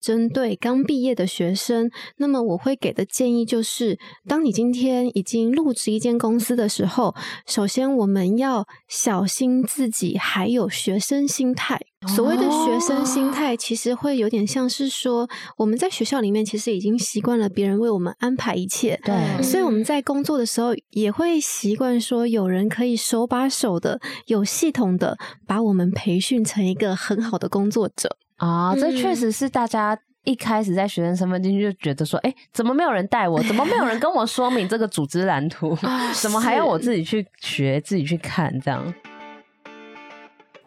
[0.00, 7.14] 针对刚毕业的学生，那么我会给的建议就是，当你今天已经入职一间公司的时候，
[7.46, 11.78] 首先我们要小心自己还有学生心态。
[12.16, 15.28] 所谓的学生心态，其实会有点像是说，
[15.58, 28.74] 我们在学校里面其实已经习惯了别人为我们安排一切，对，所以我们在工作的时候也会习惯说，有人可以手把手的、有系统的把我们培训成一个很好的工作者啊。
[28.74, 33.42] 这确实是大家一开始在学生身份进去就觉得说，哎，怎么没有人带我？
[33.44, 35.78] 怎么没有人跟我说明这个组织蓝图？
[36.20, 38.92] 怎么还要我自己去学、自己去看这样？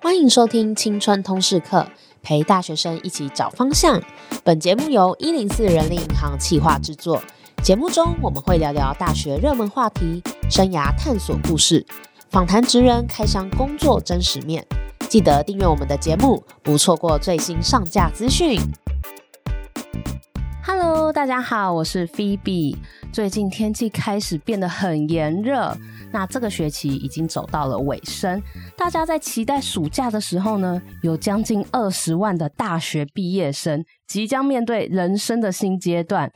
[0.01, 1.87] 欢迎收听青春通识课，
[2.21, 4.01] 陪大学生一起找方向。
[4.43, 7.21] 本节目由一零四人力银行企划制作。
[7.63, 11.85] 节目中我们会聊聊大学热门话题、生涯探索故事，
[12.29, 14.65] 访谈职人开箱工作真实面。
[15.13, 18.59] 记得订阅我们的节目，不错过最新上架资讯。
[20.65, 22.75] Hello，大家好，我是 Phoebe。
[23.11, 25.77] 最近天气开始变得很炎热。
[26.11, 28.41] 那这个学期已经走到了尾声，
[28.75, 36.31] 大家在期待暑假的时候呢，有将近二十万的大学毕业生即将面对人生的新阶段。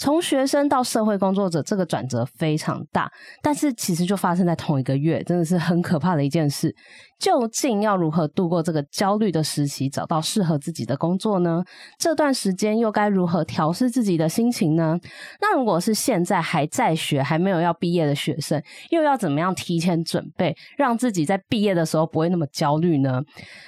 [0.00, 3.12] 从学生到社会工作者，这个转折非常大，
[3.42, 6.74] 但是其实就发生在同一个月，真的是很可怕的一件事。
[7.18, 11.62] 究竟要如何度过这个焦虑的时期，找到适合自己的工作呢？
[11.98, 14.98] 这段时间又该如何调试自己的心情呢？
[15.38, 23.20] 那如果是现在还在学、还没有要毕业的学生，又要怎么样提前准备，让自己在毕业的时候不会那么焦虑呢？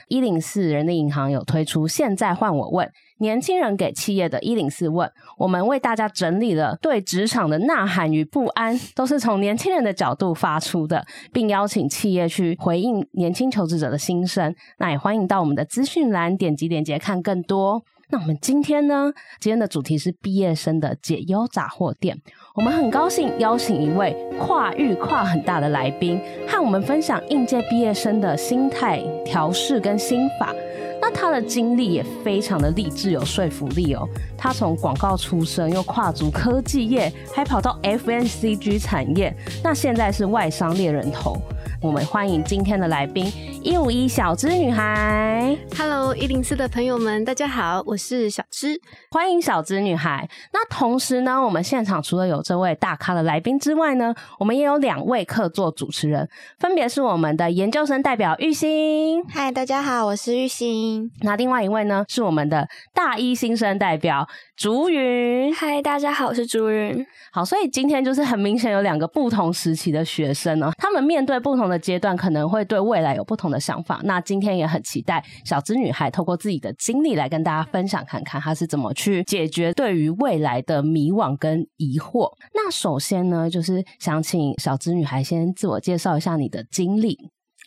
[0.08, 2.91] 一零四人力银行有推出“现在换我问”。
[3.23, 14.53] 年轻人给企业的一零四问，我们为大家整理了对职场的呐喊与不安，都是从年轻人的角度发出的，并邀请企业去回应年轻求职者的心声。
[14.78, 17.84] 那也欢迎到我们的资讯栏点击链接看更多。
[18.09, 19.12] 那我们今天呢？
[19.41, 22.20] 今天的主题是毕业生的解忧杂货店。
[22.56, 30.53] 我们很高兴邀请一位跨域跨很大的来宾，和我们分享应届毕业生的心态调试跟心法。
[31.02, 34.08] 那他的经历也非常的励志，有说服力哦。
[34.38, 41.36] 他从广告出身，又跨足科技业，还跑到 F N C G 产业，那现在是外商猎人头。
[41.82, 43.26] 我们欢迎今天的来宾，
[43.60, 45.59] 一五一小资女孩。
[45.76, 50.28] Hello，一零四的朋友们，大家好，我是小资，欢迎小资女孩。
[50.53, 56.28] 那同时呢，我们现场除了有这位大咖的来宾之外呢，我们也有两位客座主持人，
[56.60, 59.25] 分别是我们的研究生代表玉兴。
[59.25, 61.10] 嗨，大家好，我是玉兴。
[61.22, 65.53] 那另外一位呢，是我们的大一新生代表竹云。
[65.53, 67.04] 嗨，大家好，我是竹云。
[67.32, 74.00] 好，所以今天就是很明显有两个不同时期的学生哦，他们面对不同的阶段，可能会对未来有不同的想法。
[74.05, 82.31] 那今天也很期待小资女孩透过自己的经历来跟大家分享，看看她是怎么去解决对于未来的迷惘跟疑惑。
[82.55, 87.19] 那首先呢，就是想请小资女孩先自我介绍一下你的经历。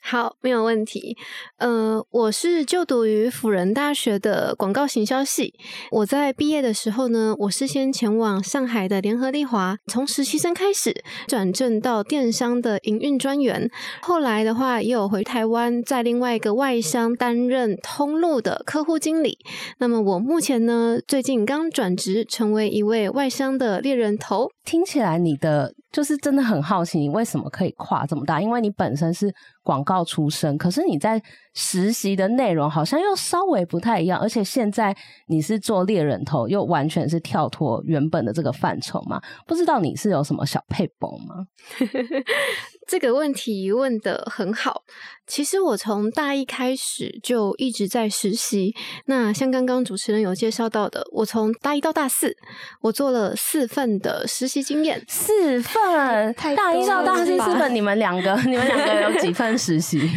[0.08, 1.18] 好，没有问题。
[1.58, 5.56] 呃，我是就读于辅仁大学的广告行销系。
[5.90, 13.68] 我在毕业的时候呢，我是先前往上海的联合利华，从实习生开始转正到电商的营运专员。
[14.04, 19.40] 后来的话，也有回台湾，在另外一个外商担任通路的客户经理。
[19.80, 24.52] 那么我目前呢，最近刚转职成为一位外商的猎人头。
[24.66, 28.42] 听起来你的就是真的很好奇，你为什么可以跨这么大？
[28.42, 29.34] 因为你本身是
[29.64, 31.22] 广告出身，可是你在
[31.54, 34.94] 实习的内容好像又稍微不太一样，而且现在
[35.28, 39.22] 你是做猎人头，又完全是跳脱原本的这个范畴嘛？
[39.48, 41.46] 不知道你是有什么小撇步吗？
[42.88, 44.84] 这个问题问的很好。
[45.28, 48.76] 其实我从大一开始就一直在实习。
[49.06, 52.38] 那像刚刚主持人有介绍到的，我从大一到大四，
[52.82, 55.04] 我做了四份的实习经验。
[55.08, 60.08] 四份，大一到大四四份，你们两个，你们两个有几份实习？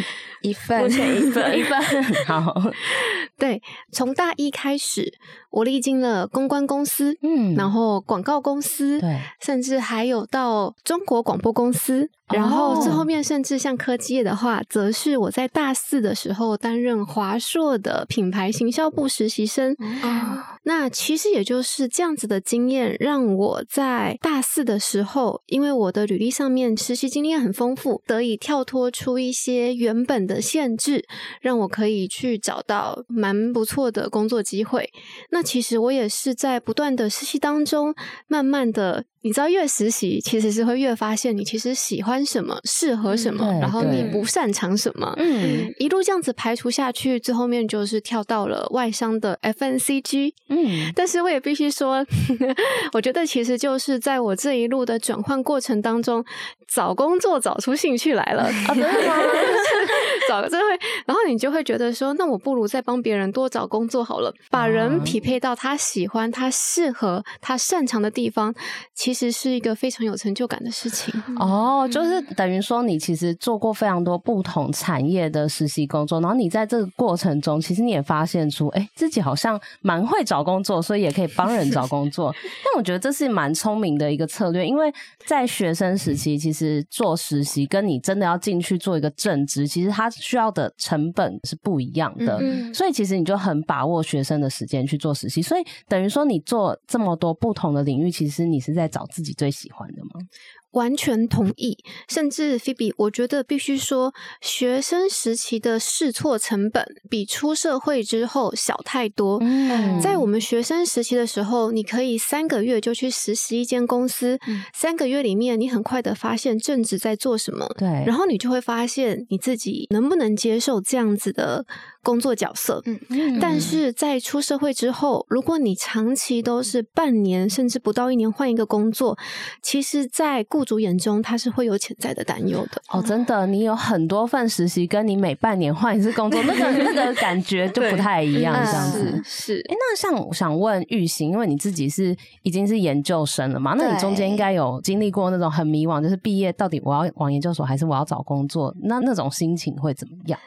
[0.43, 1.83] 一份，目前一份， 一份。
[2.27, 2.55] 好，
[3.39, 5.13] 对，从大一开始。
[5.51, 19.73] 我历经了公关公司，嗯，然后广告公司，对，甚至还有到中国广播公司，哦、然后最后面甚至像科技业的话，则是我在大四的时候担任华硕的品牌行销部实习生。
[20.03, 31.07] 哦，那其实也就是这样子的经验，让我在大四的时候，因为我的履历上面实习经验很丰富，得以跳脱出一些原本的限制，
[31.41, 34.91] 让我可以去找到蛮不错的工作机会。
[35.31, 37.95] 那那其实我也是在不断的实习当中，
[38.27, 39.05] 慢慢的。
[39.23, 45.13] 你知道，越实习其实是会越发现你其实喜欢什么，适合什么，嗯、然后你不擅长什么。
[45.19, 50.33] 嗯，一路这样子排除下去，最后面就是跳到了外商的 FNCG。
[50.49, 52.07] 嗯，但是我也必须说，
[52.95, 56.25] 我觉得其实就是在我这一路的转换过程当中，
[56.73, 58.45] 找工作找出兴趣来了。
[58.45, 59.15] 啊，真的吗？
[60.29, 60.63] 找个机会，
[61.07, 68.55] 然后你就会觉得说，那我不如再帮别人多找工作好了，把人匹配到他喜欢、他适合、他擅长的地方。
[68.95, 82.35] 其实是一个非常有成就感的事情 哦，就是等于说你其实做过非常多不同产业的实习工作，然后你在这个过程中，其实你也发现出，哎，自己好像蛮会找工作，所以也可以帮人找工作。
[82.65, 84.93] 但我觉得这是蛮聪明的一个策略，因为
[85.27, 92.39] 在学生时期，其实做实习跟你真的要进去做一个正职，其实它需要的成本是不一样的。
[92.41, 98.98] 嗯，所以其实你就很把握学生的时间去做实习，所以等于说你做这么多不同的领域，其实你是在找。
[98.99, 100.27] 找自己最喜欢的吗？
[100.73, 101.79] 完全同意，
[102.09, 104.13] 甚至菲比，我觉得必须说，
[104.43, 109.39] 学生时期的试错成本比出社会之后小太多。
[109.41, 121.65] 嗯，在我们学生时期的时候，你可以三个月就去实习一间公司，嗯，三个月里面你很快的发现正职在做什么，对，然后你就会发现你自己能不能接受这样子的
[122.03, 122.83] 工作角色。
[122.85, 129.17] 嗯，但是在出社会之后，如果你长期都是半年甚至不到一年换一个工作，
[129.63, 133.03] 其实，在雇主眼中，他是会有潜在的担忧的哦。
[133.03, 138.55] 真的，你有很多份实习，跟你每半年换一次工作，那个 那个感觉就不太一样。
[138.65, 139.59] 这样子是。
[139.69, 143.75] 哎，那像我想问玉欣，因为你自己是已经是研究生了嘛？
[143.77, 148.75] 那你中间应该有经历过那种很迷惘，就是毕业到底我要往研究所，还是我要找工作？
[148.83, 150.39] 那那种心情会怎么样？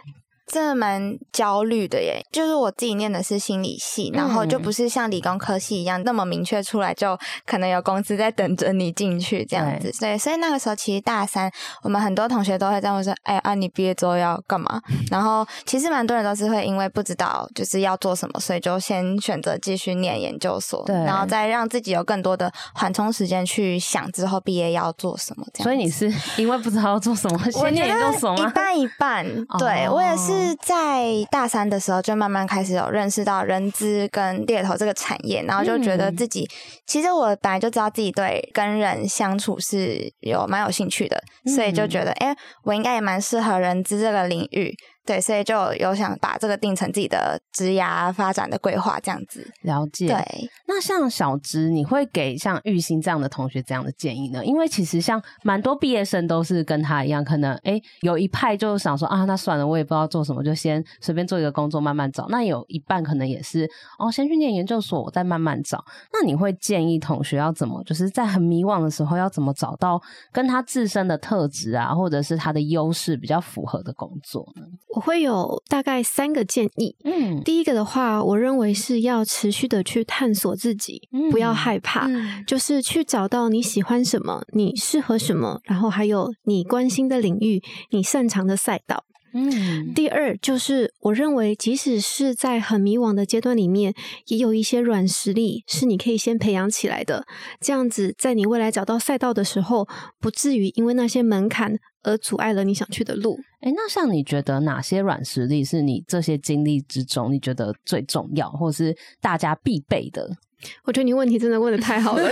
[0.52, 9.90] 真的蛮焦虑的耶，就是我自己念的是心理系，然后就不是像理工科系一样那么明确出来，就可能有公司在等着你进去这样子。
[10.02, 11.50] 对，所以那个时候其实大三，
[11.84, 14.82] 我们很多同学都会这样说：“哎，啊，你毕业之后要干嘛？
[15.10, 25.46] ”然后其实蛮多人都是会因为不知道就是要做什么，所以就先选择继续念研究所，对，然后再让自己有更多的缓冲时间去想之后毕业要做什么。
[25.54, 28.50] 这样，所以你是因为不知道要做什么先念研究所吗？
[28.50, 29.26] 一半一半，
[29.58, 30.41] 对、哦、我也是。
[30.42, 36.52] 是在大三的时候，就慢慢开始有认识到人资跟猎头这个产业，然后就觉得自己、嗯、
[36.86, 41.22] 其实我本来就知道自己对跟人相处是有蛮有兴趣的，
[41.56, 44.76] 所以就觉得，哎、嗯欸，我应该也蛮适合人资这个领域。
[45.06, 49.46] 对，所以就有想把这个定成自己的职涯发展的规划，这样子。
[49.64, 50.08] 了解。
[50.08, 54.46] 对，那像小芝，你会给像玉欣这样的同学这样的建议呢？
[54.46, 62.28] 因为其实像蛮多毕业生都是跟他一样，可能诶有一派就想说啊，那算了，我也不知道做什么，就先随便做一个工作慢慢找。
[62.30, 63.68] 那有一半可能也是
[63.98, 65.84] 哦，先去念研究所，我再慢慢找。
[66.14, 70.00] 那你会建议同学要怎么，就是在很迷惘的时候要怎么找到
[70.32, 74.62] 跟他自身的特质啊，或者是他的优势比较符合的工作呢？
[74.96, 76.96] 我会有大概三个建议。
[77.04, 87.62] 嗯，第一个的话，我认为是要持续的去探索自己，嗯、不要害怕，嗯、就是去找到你喜欢什么，你适合什么，然后还有你关心的领域，
[87.92, 89.06] 你擅长的赛道。
[89.34, 93.94] 嗯，第二就是我认为，即使是在很迷惘的阶段里面，
[94.28, 97.26] 也有一些软实力是你可以先培养起来的。
[97.60, 99.88] 这样子，在你未来找到赛道的时候，
[100.20, 101.80] 不至于因为那些门槛。
[102.04, 103.38] 而阻碍了你想去的路。
[103.62, 110.28] 诶，那像你觉得哪些软实力是你这些经历之中你觉得最重要，或是大家必备的？
[110.86, 112.28] 我觉得你问题真的问的太好了。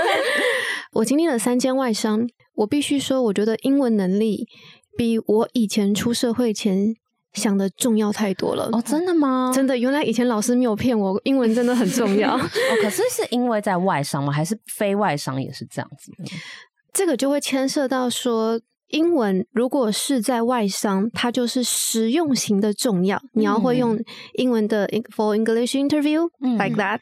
[0.92, 4.48] 我经历了三间外商，我必须说，我觉得英文能力
[4.96, 6.94] 比我以前出社会前
[7.32, 8.68] 想的重要太多了。
[8.72, 9.52] 哦，真的吗？
[9.54, 12.34] 真的，原来以前老师没有骗我，英文真的很重要。
[12.36, 12.40] 哦，
[12.82, 14.32] 可是是因为在外商吗？
[14.32, 16.12] 还是非外商也是这样子？
[16.92, 18.60] 这个就会牵涉到说。
[18.90, 23.20] 英文如果是在外商，它就是实用型的重要。
[23.34, 23.98] 你要会用
[24.34, 26.98] 英文的 for English interview like that。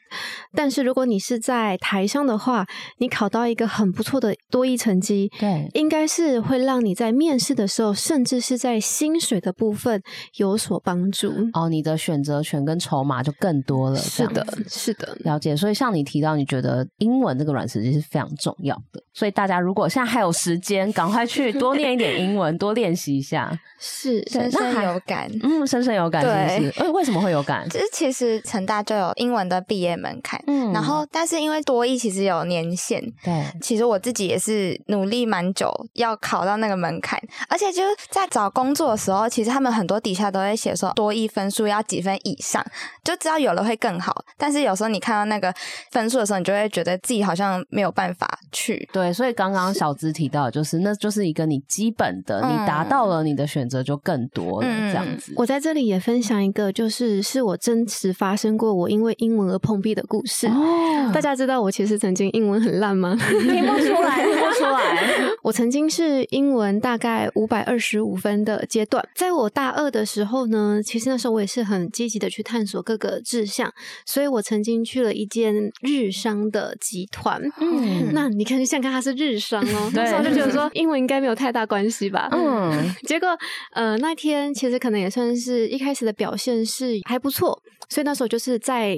[0.54, 2.66] 但是如果你是在台商的话，
[2.98, 10.02] 你考到一个很不错的多益成绩，对，应该是会让你在面试的时候，甚至是在薪水的部分
[10.36, 11.32] 有所帮助。
[11.54, 13.96] 哦，你的选择权跟筹码就更多了。
[13.96, 15.56] 是的，是的，了解。
[15.56, 19.02] 所以像你提到，你觉得英文这个软实力是非常重要的。
[19.14, 21.77] 所以大家如果现在还有时间，赶快去多。
[21.78, 23.50] 念一点英文，多练习一下。
[23.78, 25.30] 是，深深有感。
[25.42, 26.82] 嗯，深深有感，是不是？
[26.82, 27.66] 哎，为什么会有感？
[27.70, 37.18] 就是其实成大就有英文的毕业门槛，嗯，然后但是因为多益其实有年限，对，其实我自己也是努力蛮久要考到那个门槛，
[37.48, 42.64] 而且就是在找工作的时候，其实他们很多底下都会写说多益分数要几分以上，
[43.04, 44.24] 就知道有了会更好。
[44.36, 45.54] 但是有时候你看到那个
[45.92, 48.88] 分数的时候，你就会觉得自己好像没有办法去。
[48.92, 55.32] 对，所以刚刚小资提到就是，那就是一个你基本的，你达到了你的选择就更多了，这样子。
[55.36, 60.46] 我在这里也分享一个，就是是我真实发生过我因为英文而碰壁的故事。
[60.46, 63.16] 哦，大家知道我其实曾经英文很烂吗？
[63.18, 65.28] 听不出来，听不出来。
[65.44, 73.72] 我曾经是英文大概五百二十五分的阶段，在我大二的时候呢，其实那时候我也是很积极的去探索各个志向，
[74.06, 77.40] 所以我曾经去了一间日商的集团。
[77.60, 82.28] 嗯，那你看，就像看他是日商哦，那时候就觉得说英文应该没有太大关系吧。
[82.32, 83.28] 嗯， 结果
[83.72, 88.96] 呃那天其实可能也算是一开始的表现是还不错，所以那时候就是在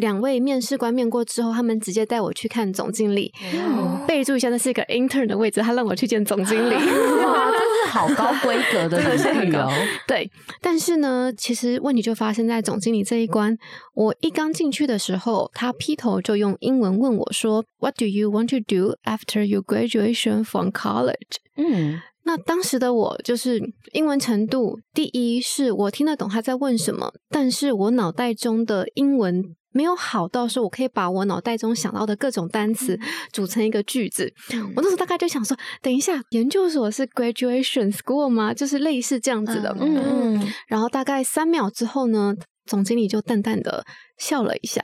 [0.00, 3.32] 两位面试官面过之后，他们直接带我去看总经理。
[3.54, 6.74] 嗯，备注一下，那是一个 intern 的位置，他让我去见总经理。
[7.24, 8.98] 哇，这是好高规格的
[9.32, 9.70] 领域哦。
[10.08, 10.28] 对，
[10.60, 13.56] 但是呢，其实问题就发生在总经理这一关。
[13.94, 22.00] 我一刚进去的时候，他劈头就用英文问我说：“What do you want to do after your graduation from college？” 嗯。
[22.30, 23.60] 那当时的我就是
[23.92, 32.96] 英文程度，第一是我听得懂他在问什么，但是我脑袋中的英文没有好到说我可以把我脑袋中想到的各种单词
[33.32, 34.32] 组成一个句子。
[34.76, 38.54] 我那时候大概就想说，等一下，研究所是 graduation school 吗？
[38.54, 39.76] 就是类似这样子的。
[39.80, 39.96] 嗯
[40.36, 40.52] 嗯。
[40.68, 42.32] 然后大概三秒之后呢，
[42.64, 43.84] 总经理就淡淡的
[44.18, 44.80] 笑了一下，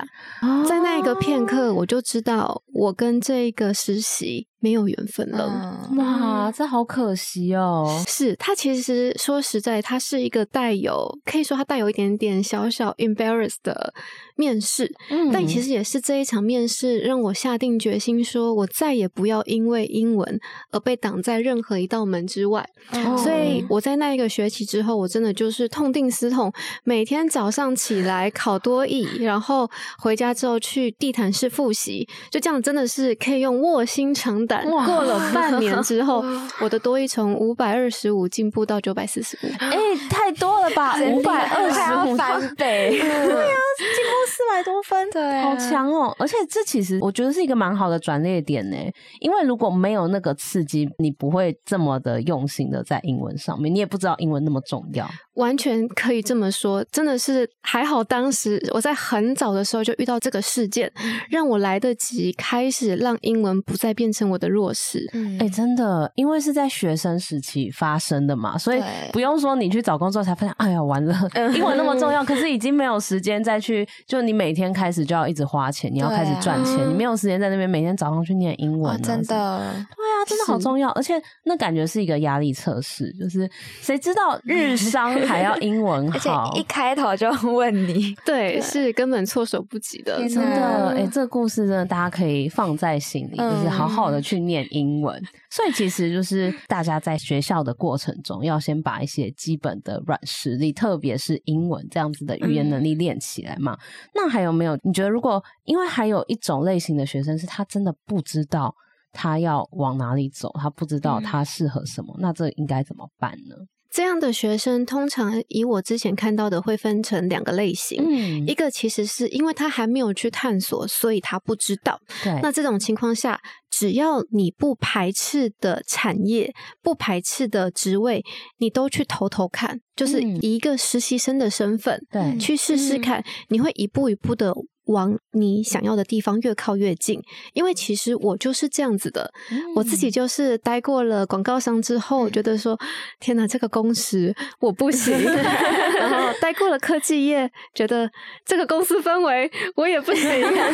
[0.69, 5.89] 在那一个片刻，我就知道我跟这个实习没有缘分了。
[5.97, 8.03] 哇，这好可惜哦。
[8.09, 13.95] 是，他其实说实在，他是一个带有，可以说他带有一点点小小 embarrassed 的
[14.35, 14.93] 面试。
[15.09, 20.41] 嗯，但其实也是这一场面试让我下定决心，说我再也不要因为英文
[20.73, 22.69] 而被挡在任何一道门之外。
[22.91, 29.07] 哦，所以我在那一个学期之后，我真的就是痛定思痛，每天早上起来考多益。
[29.21, 34.56] 然后回家之后去地毯式复习，就这样真的是可以用卧薪尝胆。
[34.65, 36.25] 哇过了半年之后，
[36.61, 39.49] 我的多益从五百二十五进步到九百四十五。
[39.59, 39.77] 哎，
[40.11, 40.97] 太多了吧？
[41.11, 43.01] 五百二十五翻倍，
[43.76, 46.14] 进步四百多分， 对，好强哦！
[46.18, 48.76] 而且这其实我觉得是一个蛮好的转捩点呢，
[49.21, 55.09] 因为如果没有那个刺激，你不会这么的用心的在英文上面，你也不知道英文那么重要。
[55.35, 60.90] 完全可以这么说，真的是还好，当时我在很早的时候就遇到这个事件，
[61.30, 65.06] 让我来得及开始让英文不再变成我的弱势。
[65.12, 71.14] 嗯，哎、欸，真的，因为是在学生时期发生的嘛，所以不用说你去找工作才发现，哎呀，完了，
[71.54, 73.66] 英文那么重要，可是已经没有时间再去，
[74.07, 85.17] 就你每天开始就要一直花钱，你要开始赚钱，啊、你没有时间在那边每天早上去念英文、啊哦，真的，对啊，真的好重要，而且那感觉是一个压力测试，就是谁知道日 商。
[85.27, 90.89] 还要英文好，而且一开头就问你，对，对是根本措手不及的，哪真的。
[90.91, 95.21] 哎、欸，这个故事真的大家可以放在心里，嗯、就是好好的去念英文。
[95.51, 103.75] 所以其实就是大家在学校的过程中，要先把一些基本的软实力，特别是英文这样子的语言能力练起来嘛。
[103.75, 103.79] 嗯、
[104.15, 104.79] 那还有没有？
[104.83, 108.75] 你觉得如果因为还有一种类型的学生是他真的不知道
[109.13, 113.57] 他要往哪里走，他不知道他适合什么，嗯、那这应该怎么办呢？
[113.97, 118.05] 这样的学生，通常以我之前看到的，会分成两个类型。
[118.07, 121.99] 嗯，一个其实是因为他还没有去探索，所以他不知道。
[122.23, 128.23] 对，那这种情况下，只要你不排斥的产业、不排斥的职位，
[128.59, 134.53] 你都去投投看，就是以一个实习生的身份，对，去试试看，你会一步一步的。
[134.87, 137.21] 往你想要的地方越靠越近，
[137.52, 139.33] 因为其实我就是这样子的。
[139.50, 142.78] 嗯、我自己就是待过了广告商之后，觉得说
[143.21, 145.16] 天哪，这个工时我不行。
[145.99, 148.11] 然后待过了科技业，觉得
[148.45, 150.31] 这个公司氛围我也不行。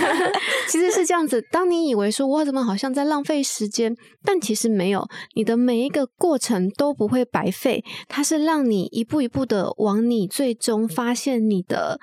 [0.68, 11.98] 其实是这样子，当你以为说我怎么好像在浪费时间，但其实没有，你的每一个过程都不会白费，它是让你一步一步的往你最终发现你的。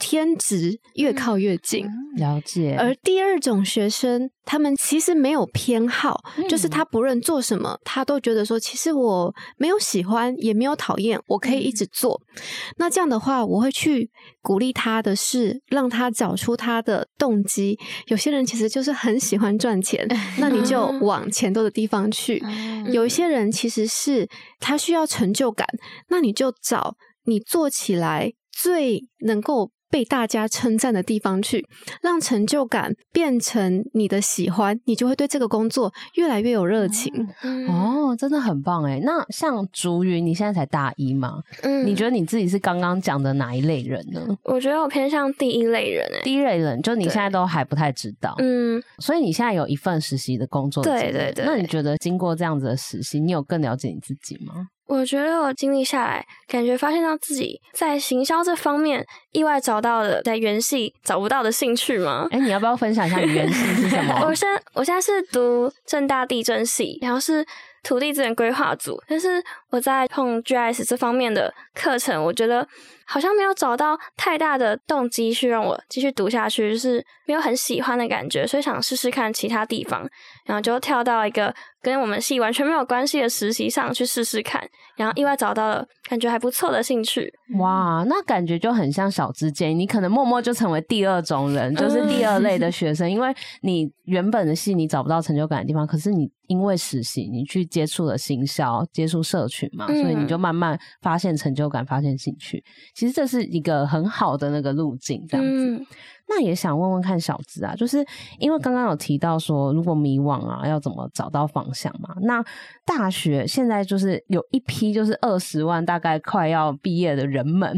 [0.00, 1.86] 天职越靠越近。
[2.16, 2.74] 了解。
[2.76, 12.20] 而第二种学生，他们其实没有偏好，嗯、就是他不论做什么，他都觉得说，其实我没有喜欢，也没有讨厌，我可以一直做。
[12.34, 12.42] 嗯、
[12.78, 14.10] 那这样的话，我会去
[14.42, 17.78] 鼓励他的是，让他找出他的动机。
[18.08, 20.04] 有些人其实就是很喜欢赚钱，
[20.40, 22.42] 那你就往钱多的地方去。
[22.90, 24.28] 有一些人其实是
[24.58, 25.64] 他需要成就感，
[26.08, 29.70] 那你就找你做起来最能够。
[29.90, 31.66] 被大家称赞的地方去，
[32.00, 37.12] 让成就感变成你的喜欢，你就会对这个工作越来越有热情。
[37.42, 39.00] 嗯、哦，真的很棒哎。
[39.02, 41.40] 那像竹云，你现在才大一吗？
[41.62, 44.24] 嗯，你觉得你自己是刚刚讲的哪一类人呢？
[44.44, 46.20] 我觉得我偏向第一类人诶。
[46.22, 48.34] 第一类人，就你现在都还不太知道。
[48.38, 50.84] 嗯，所以你现在有一份实习的工作。
[50.84, 51.44] 对对对。
[51.44, 54.68] 那你觉得经过这样子的实习，你有更了解你自己吗？
[54.90, 62.26] 我觉得我经历下来，感觉发现到自己在行销这方面意外找到了在原系找不到的兴趣吗？
[62.32, 64.20] 哎，你要不要分享一下你原系是什么？
[64.26, 67.46] 我现我现在是读正大地震系，然后是
[67.84, 72.66] 土地资源规划组，但是我在碰 GIS 这方面的课程，我觉得。
[73.12, 80.08] 好像没有找到太大的动机去让我继续读下去，就是没有很喜欢的感觉，所以想试试看其他地方，
[80.50, 84.60] 然后就跳到一个跟我们系完全没有关系的实习上去试试看，
[84.96, 87.32] 然后意外找到了感觉还不错的兴趣。
[87.60, 102.64] 哇，那感觉就很像小之间，你可能默默就成为第二种人，就是第二类的学生，嗯、因为你原本的系你找不到成就感的地方，可是你因为实习，你去接触了行销，接触社群嘛，所以你就慢慢发现成就感，发现兴趣。
[102.92, 105.76] 其实这是一个很好的那个路径，这样子。
[105.76, 105.86] 嗯、
[106.32, 108.06] 那也想问问看小资啊，就是
[108.38, 112.14] 因为刚刚有提到说，如果迷惘啊，要怎么找到方向嘛？
[112.22, 112.40] 那
[112.86, 117.76] 大学现在就是有一批就是二十万大概快要毕业的人们，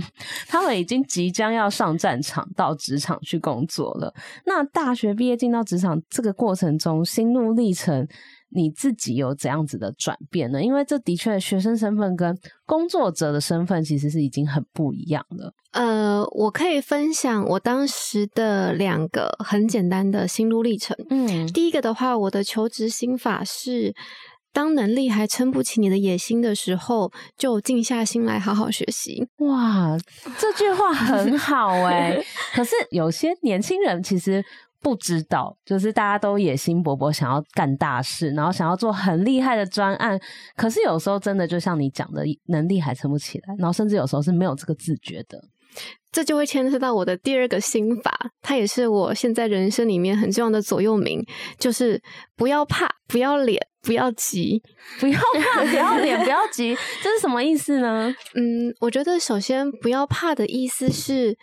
[0.49, 4.13] 他们已经即将要上战场到职场去工作了。
[4.45, 8.07] 那大学毕业进到职场这个过程中，心路历程。
[8.55, 10.63] 你自己有怎样子的转变呢？
[10.63, 15.53] 因为这的确，学生身份跟工作者的身份其实是已经很不一样了。
[15.73, 20.97] 呃，我可以分享我当时的两个很简单的心路历程。
[21.11, 23.95] 嗯，第一个的话，我的求职心法是：
[24.53, 29.27] 当能力还撑不起你的野心的时候，就静下心来好好学习。
[29.39, 29.97] 哇，
[30.39, 32.23] 这句话很好 欸。
[32.55, 34.45] 可是有些年轻人其实。
[34.83, 40.19] 不知道，就是大家都野心勃勃，想要干大事，然后想要做很厉害的专案。
[40.57, 45.39] 可是有时候真的就像你讲的，能力还撑不起来，然后甚至有时候是没有这个自觉的。
[46.11, 48.13] 这就会牵涉到我的第二个心法，
[48.43, 51.25] 它也是我现在人生里面很重要的左右铭，
[51.59, 52.03] 就是
[52.37, 54.61] 不要怕，不要脸，不要急，
[55.01, 56.77] 不要怕，不要脸，不要急。
[57.03, 58.15] 这是什么意思呢？
[58.35, 61.39] 嗯，我觉得首先不要怕的意思是。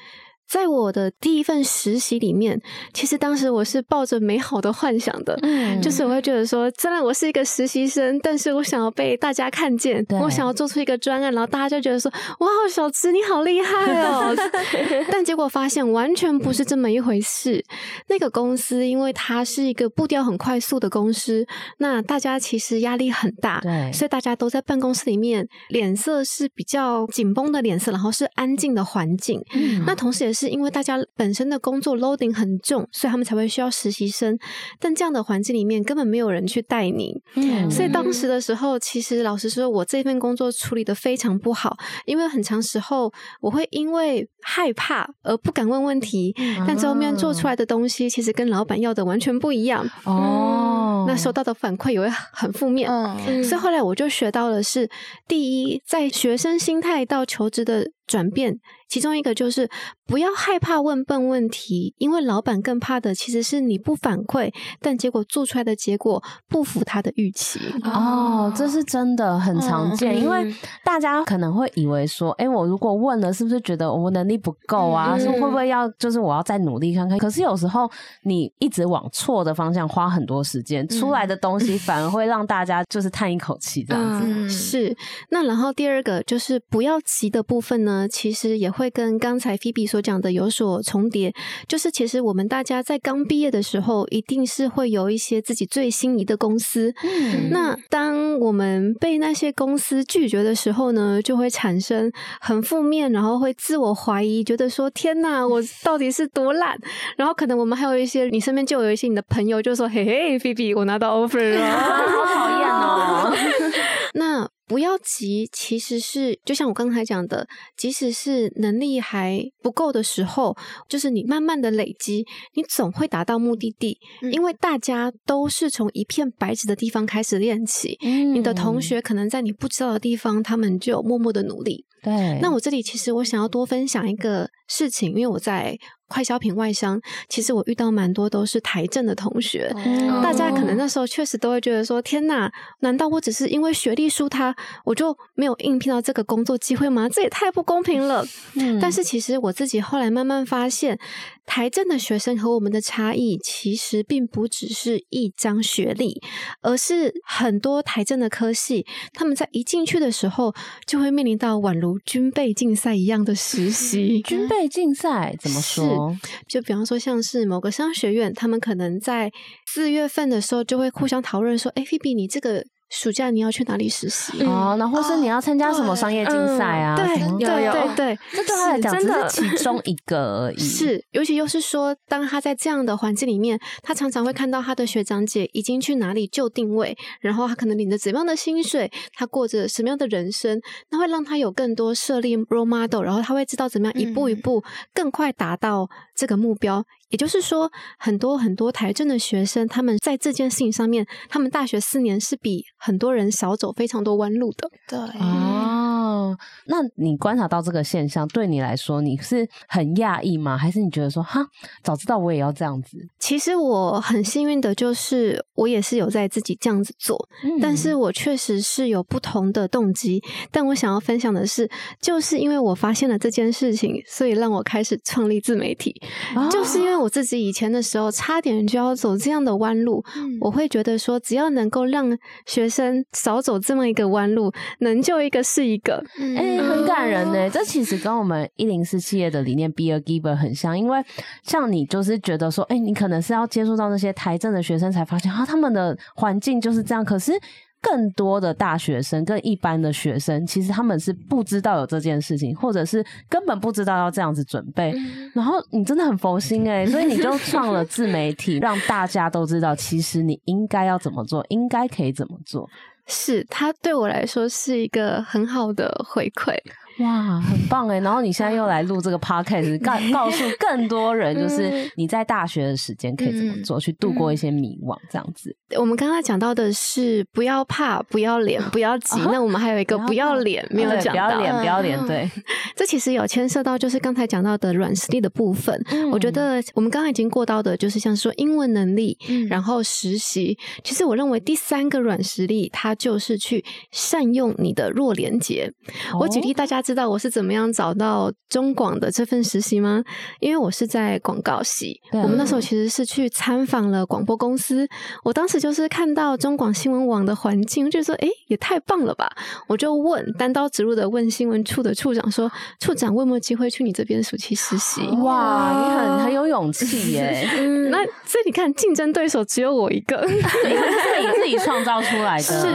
[0.49, 2.59] 在我的第一份实习里面，
[2.91, 14.35] 其实当时我是抱着美好的幻想的，嗯，就是我会觉得说，虽然我是一个实习生，但是我想要被大家看见，我想要做出一个专案，然后大家就觉得说，哇，小池你好厉害哦！
[15.11, 17.63] 但结果发现完全不是这么一回事。
[18.07, 21.45] 那个公司因为它是一个步调很快速的公司，
[21.77, 30.38] 那大家其实压力很大，对，所以大家都在办公室里面，脸色是比较紧绷的脸色，然后是安静的环境，嗯，那同时也是。
[30.39, 34.37] 是因为大家本身的工作 loading 很重，所以他们才会需要实习生。
[34.79, 41.75] 但这样的环境里面根本没有人去带你，嗯，所以当时的时候，其实老实说，我这份工作处理的非常不好，
[42.05, 51.05] 因为很长时候我会因为害怕而不敢问问题，嗯、但最后面做出来的东西其实跟老板要的完全不一样哦、嗯。
[51.07, 54.89] 那收到的反馈也会很负面，嗯，所以后来我就学到的是，
[55.27, 58.59] 第一，在学生心态到求职的转变。
[58.89, 59.69] 其中一个就是
[60.07, 67.59] 不要害怕问笨问题，因为老板更怕的其实是你不反馈，但结果做出来的结果不符他的预期。
[67.83, 70.51] 哦，这是真的很常见，嗯、因为
[70.83, 75.13] 大家可能会以为说，哎，我如果问了，是不是觉得我能力不够啊？
[75.13, 77.15] 嗯、是会不会要就是我要再努力看看？
[77.19, 77.87] 可是有时候
[78.23, 84.25] 你一直往错的方向花很多时间，出来的东西反而 会让大家就是叹一口气这样子。
[84.25, 84.97] 嗯、是。
[85.29, 88.79] 那然后第二个就是不要急的部分呢，其实也会。
[88.79, 91.33] 会跟刚才菲比所讲的有所重叠，
[91.67, 96.93] 就是其实我们大家在刚毕业的时候，一定是会有一些自己最心仪的公司。
[97.03, 102.09] 嗯，那当我们被那些公司拒绝的时候呢，就会产生
[102.39, 106.79] 很负面，然后会自我怀疑，觉得说天哪，我到底是多烂？
[107.17, 113.35] 然后可能我们还有一些，你身边就有一些你的朋友就说：“嘿嘿，菲比，我拿到 offer 了， 好讨厌哦。
[114.15, 120.55] ”那不要急，其实是就像我刚才讲的，即使是能力还不够的时候，
[120.87, 123.97] 就是你慢慢的累积，你总会达到目的地。
[124.21, 131.83] 嗯、因为大家都是从一片白纸的地方开始练起，嗯、你的同学可能在你不知道的地方，他们就默默的努力。
[132.03, 135.75] 对，那我这里其实我想要多分享一个事情，因为我在。
[136.09, 147.07] 快消品外商，其实我遇到蛮多都是台政的同学，嗯、大家可能那时候确实都会觉得说：“天哪，难道我只是因为学历输他，我就没有应聘到这个工作机会吗？
[147.07, 148.25] 这也太不公平了。
[148.55, 150.99] 嗯”但是其实我自己后来慢慢发现，
[151.45, 156.21] 台政的学生和我们的差异，其实并不只是一张学历，
[156.61, 160.53] 而是很多台政的科系，他们在一进去的时候，
[160.87, 164.21] 就会面临到宛如军备竞赛一样的实习。
[164.25, 165.98] 军备竞赛怎么说？
[166.47, 169.31] 就比方说，像是某个商学院，他们可能在
[169.67, 174.43] 四月份的时候就会互相讨论说：“哎，Phoebe，你这个。”暑假你要去哪里实习？
[174.43, 176.95] 哦，然后是你要参加什么商业竞赛啊？
[176.95, 177.05] 对
[177.37, 180.57] 对对对，这对他来讲只是其中一个而已。
[180.57, 196.83] 是，尤其又是说，当他在这样的环境里面，他常常会看到他的学长姐已经去哪里就定位，然后他可能领着怎样的薪水，他过着什么样的人生，那会让他有更多设立 role model，然后他会知道怎么样一步一步更快达到这个目标。
[197.09, 204.69] 也就是说，很多很多台政的学生，他们在这件事情上面，他们大学四年是比很多人少走非常多弯路的。
[204.87, 210.55] 对哦，那你观察到这个现象，对你来说，你是很讶异吗？
[210.55, 211.43] 还是你觉得说，哈，
[211.81, 212.97] 早知道我也要这样子？
[213.17, 220.21] 其实我很幸运的就是，我也是有在自己这样子做，嗯、但是我确实是有不同的动机。
[220.51, 221.67] 但我想要分享的是，
[221.99, 225.99] 就是因为我发现了这件事情，所以让我开始创立自媒体，
[226.35, 226.98] 哦、就是因为。
[226.99, 230.03] 我自己以前的时候，差点就要走这样的弯路。
[230.15, 236.03] 嗯、我会觉得说，只要能够让学生少走这么一个弯路，能救一个是一个。
[236.17, 237.49] 哎、嗯欸，很感人呢。
[237.49, 241.03] 这其实跟我们一零四企业的理念 “Be a Giver” 很像，因为
[241.43, 247.03] 像你就是觉得说，哎、欸，你可能是要接触到那些台政的学生，才发现啊，他们的环境就是这样。
[247.03, 247.33] 可是。
[247.81, 254.93] 更多的大学生跟一般的学生，其实他们是不知道有这件事情，或者是根本不知道要这样子准备。
[255.33, 262.69] 然后你真的很佛心哎、欸，所以你就创了自媒体，让大家都知道，其实你应该要怎么做，应该可以怎么做。
[263.07, 266.55] 是，它对我来说是一个很好的回馈。
[266.99, 267.99] 哇，很棒哎！
[268.01, 275.55] 然后你现在又来录这个 podcast，告告诉更多人，就是你在大学的时间可以怎么做，嗯、去度过一些迷惘，这样子。
[275.77, 279.17] 我们刚刚讲到的是不要怕，不要脸，不要急。
[279.21, 282.05] 哦、那我们还有一个不要脸没有讲到，不要脸，不要脸。
[282.05, 282.29] 对，
[282.75, 285.81] 这其实有牵涉到就是刚才讲到的软实力的部分。
[285.91, 290.57] 嗯、我觉得我们刚刚已经过到的，就是像说英文能力，嗯、然后实习。
[290.83, 295.71] 其实我认为第三个软实力，它就是去善用你的弱连结。
[296.11, 296.83] 哦、我举例大家。
[296.89, 300.03] 知道我是怎么样找到中广的这份实习吗？
[300.39, 304.87] 因为我是在广告系，我们那时候其实是去参访了广播公司。
[305.23, 309.31] 我当时就是看到中广新闻网的环境，就说：“哎，也太棒了吧！”
[309.69, 317.47] 我就问单刀直入的问新闻处的处长说：“处长，我有没有机会去你这边暑期实习？”哇，你很很有勇气耶！
[317.55, 322.41] 嗯，那所以你看，竞争对手只有我一个，是你自己创造出来的。
[322.59, 322.67] 是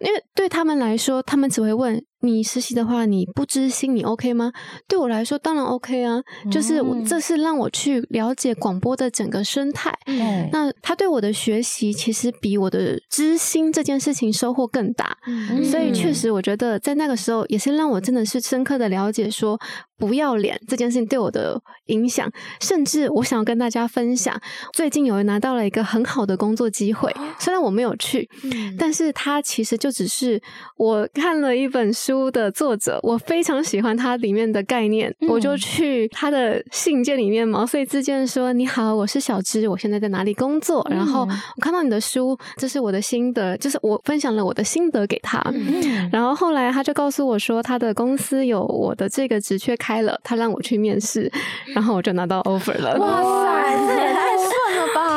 [0.00, 2.02] 因为对他们来说，他们只会问。
[2.20, 4.52] 你实习的话，你不知心，你 OK 吗？
[4.88, 6.20] 对我来说，当然 OK 啊。
[6.44, 9.96] 嗯、就是这是让我去了解广播的整个生态。
[10.06, 15.16] 嗯、那他对我的学习，其实比我的知心这件事情收获更大。
[15.26, 19.58] 嗯、所以确实，我觉得在那个时候，也是让我真的是深刻的了解说。
[19.98, 24.40] 不要脸这件事情对我的影响，甚至我想要跟大家分享，
[24.72, 30.40] 最近有人拿到了一个很好的工作机会，虽然我没有去，嗯、但是他其实就只是
[30.76, 40.86] 我看了一本书的作者，我非常喜欢他里面的概念，嗯、我就去他的信件里面毛遂自荐说：“你好，我是小芝，我现在在哪里工作？
[40.90, 45.40] 嗯、然后我看到你的书，这是我的心得，就是我分享了我的心得给他。
[45.54, 49.78] 嗯、 然后后来他就告诉我说，他的公司有我的这个职缺。
[49.78, 51.30] 开了，他让我去面试，
[51.72, 52.98] 然后我就拿到 offer 了。
[52.98, 55.07] 哇塞，这也太 顺了吧！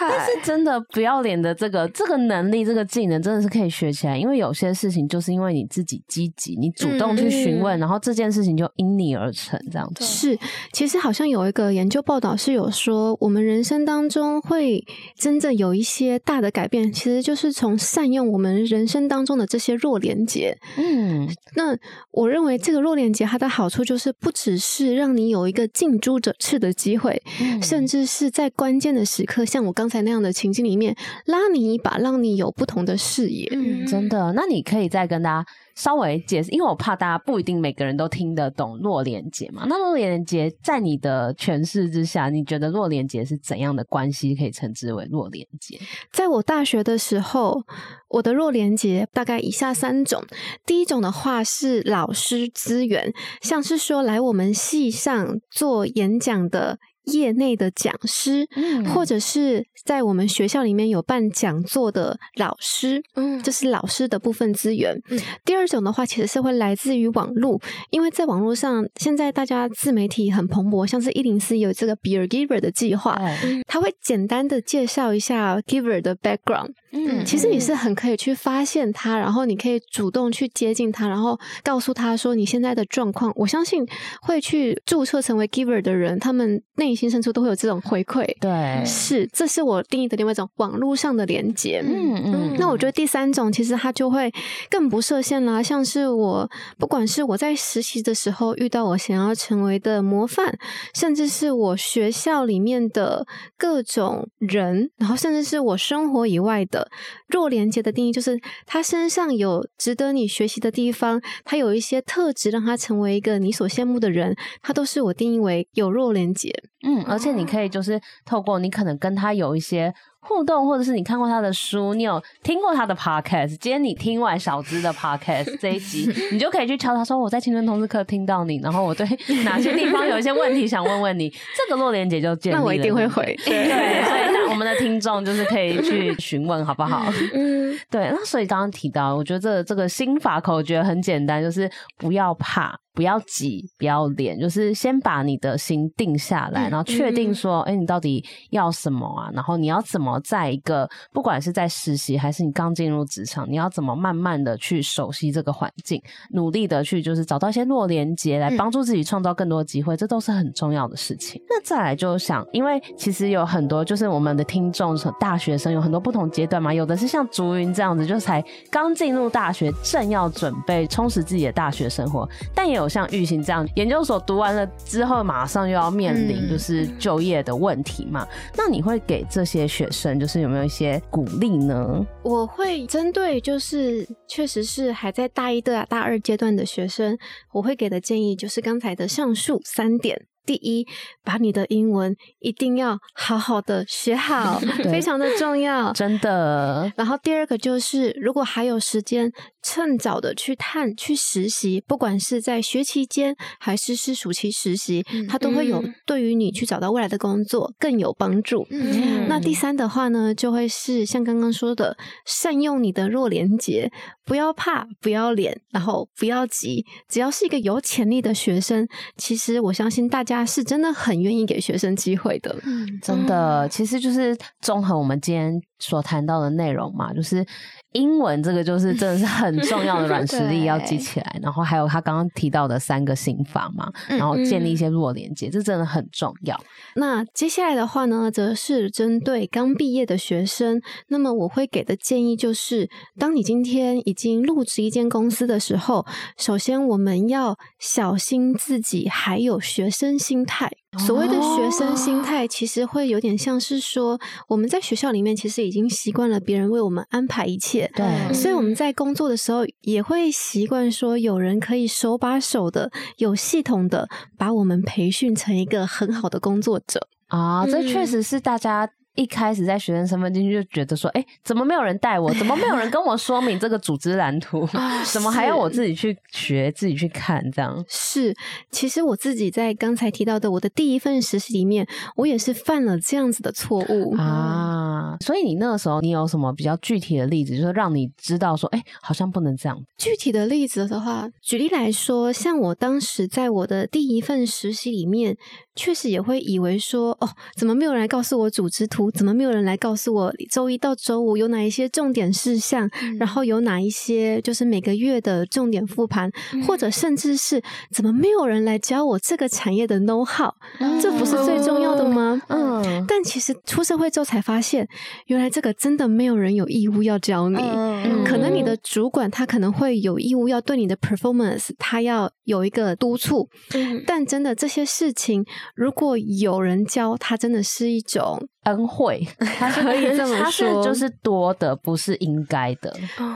[0.00, 4.18] 但是真的不要脸的这个这个能力、这个技能，真的是可以学起来。
[4.18, 10.04] 因为有些事情就是因为你自己积极，你主动去询问，嗯、然后这件事情就因你而成，这样子。
[10.04, 10.36] 是，
[10.72, 14.84] 其实好像有一个研究报道是有说，我们人生当中会
[15.16, 20.58] 真正有一些大的改变，其实就是从善用我们人生当中的这些弱连接。
[20.76, 21.76] 嗯，那
[22.10, 23.52] 我认为这个弱连接它的。
[23.52, 33.48] 好处就是不只是让你有一个近朱者赤的机会，嗯、甚至是在关键的时刻，像我刚才那样的情境里面，拉你一把，让你有不同的视野。
[33.52, 34.32] 嗯，真的。
[34.34, 39.64] 那你可以再跟大家稍微解释，因为我怕大家不一定每个人都听得懂弱连结嘛。
[39.68, 45.80] 那弱连结在你的诠释之下，你觉得弱连结是怎样的关系可以称之为弱连结？
[46.12, 47.62] 在我大学的时候，
[48.08, 50.22] 我的弱连结大概以下三种。
[50.66, 56.78] 第一种的话是老师资源，像是说来我们系上做演讲的。
[57.04, 65.00] 业内的讲师，嗯，或者是在我们学校里面有办讲座的老师，嗯，这是老师的部分资源。
[65.08, 67.60] 嗯，第二种的话，其实是会来自于网络，
[67.90, 83.32] 因为在网络上，现在大家自媒体很蓬勃，像是一零四有这个 Be a Giver 的计划，嗯，他会简单的介绍一下 Giver 的 background，嗯，其实你是很可以去发现他，然后你可以主动去接近他，然后告诉他说你现在的状况。
[83.34, 83.84] 我相信
[84.20, 91.82] 会去注册成为 Giver 的人，他们内内心深处都会有这种回馈，对，是，这是我定义的另外一种网络上的连接。
[91.82, 94.30] 嗯嗯，那我觉得第三种其实它就会
[94.68, 100.54] 更不设限啦，像是我不管是我在实习的时候遇到我想要成为的模范，
[100.94, 103.26] 甚至是我学校里面的
[103.56, 106.81] 各种人，然后甚至是我生活以外的
[107.28, 116.52] 弱连接的定义，就是他身上有值得你学习的地方，他有一些特质让他成为一个你所羡慕的人，他都是我定义为有弱连接。
[116.86, 119.92] 嗯，而且你可以就是透过你可能跟他有一些。
[120.24, 123.56] 互动，或者是你看过他的书，你有听过他的 podcast。
[123.56, 129.04] 今天你听完小资的 podcast 这一集， 你就可以去敲他说：“我在青春同志课听到你，然后我对
[129.44, 132.60] 哪些地方有一些问题想问问你。”这个洛莲姐就建立了。
[132.60, 133.36] 那我一定会回。
[133.44, 137.04] 对，所以我们的听众就是可以去询问，好不好？
[137.34, 138.08] 嗯， 对。
[138.12, 141.68] 那所以刚刚提到，我觉得这个、这个心法口诀很简单，就是
[141.98, 149.30] 不要怕，不要急，不要脸，就是先把你的心定下来，然后确定说：“哎、欸，你到底要什么啊？
[149.32, 161.42] 然后你要怎么？”在一个不管是在实习还是你刚进入职场，你要怎么慢慢的去熟悉这个环境，努力的去就是找到一些弱连接来帮助自己创造更多机会，这都是很重要的事情。
[161.50, 178.26] 那再来就想，因为其实有很多就是我们的听众，大学生有很多不同阶段嘛，有的是像竹云这样子，就才刚进入大学，正要准备充实自己的大学生活，但也有像玉琴这样，研究所读完了之后，马上又要面临就是是就业的问题嘛。
[178.56, 180.18] 那你会给这些学生？
[180.18, 182.06] 就是有没有一些鼓励呢？
[182.22, 187.18] 我会针对就是确实是还在大一的大二阶段的学生，
[187.52, 190.26] 我会给的建议就是刚才的上述三点。
[190.44, 190.86] 第一，
[191.22, 194.58] 把你的英文一定要好好的学好，
[194.90, 196.92] 非常的重要，真的。
[196.96, 208.66] 然后第二个就是，如果还有时间，趁早的去探去实习，不管是在学期间还是是暑期实习，嗯、它都会有对于你去找到未来的工作更有帮助。
[208.70, 213.92] 嗯、那第三的话呢，就会是像刚刚说的，善用你的弱连接，
[214.24, 220.31] 不要怕，不要脸，然后不要急，只要是一个有潜力的学生，其实我相信大家。
[220.36, 227.44] 家是真的很愿意给学生机会的，嗯，真的，其实就是综合我们今天所谈到的内容嘛，就是。
[227.92, 236.58] 英文这个就是真的是很重要的软实力要记 起来，然后还有他刚刚提到的三个心法嘛，嗯、然后建立一些弱连结，嗯、这真的很重要。
[236.96, 250.70] 那接下来的话呢，则是针对刚毕业的学生，那么我会给的建议就是，当你今天已经入职一间公司的时候，首先我们要小心自己还有学生心态。
[250.98, 267.08] 所谓的学生心态，其实会有点像是说，我们在学校里面其实已经习惯了别人为我们安排一切，对，所以我们在工作的时候也会习惯说，有人可以手把手的、有系统的把我们培训成一个很好的工作者。
[267.28, 268.88] 啊，这确实是大家。
[269.14, 272.32] 一开始在学生身份进去就觉得说，哎、欸，怎么没有人带我？
[272.34, 274.66] 怎么没有人跟我说明这个组织蓝图？
[275.12, 277.42] 怎么还要我自己去学、自己去看？
[277.52, 278.34] 这样是。
[278.70, 285.16] 其实我自己在刚才提到的我的第一份实习里面，我也是犯了这样子的错误啊。
[285.20, 289.78] 所以你那个时候，你有什么比较具体的例子，就是让你知道说，哎、欸，好像不能这样。
[289.98, 295.36] 具体的例子的话，举例来说，像我当时在我的第一份实习里面，
[295.74, 299.01] 确实也会以为说，哦，怎么没有人来告诉我组织图？
[299.10, 302.88] 怎么没有人来告诉我周一到周五有哪一些重点事项？
[303.02, 312.40] 嗯、然后有哪一些就是每个月的重点复盘，嗯、或者甚至是怎么没有人来教我这个产业的 know how？、嗯、这不是最重要的吗？
[312.48, 314.86] 嗯，但其实出社会之后才发现，
[315.26, 317.58] 原来这个真的没有人有义务要教你。
[317.58, 323.48] 嗯、可能你的主管他可能会有义务要对你的 performance，他要有一个督促。
[323.74, 328.48] 嗯、但真的这些事情，如果有人教，他真的是一种。
[328.64, 329.26] 恩惠，
[329.58, 332.94] 他是可以这么说，他是就是多的，不是应该的，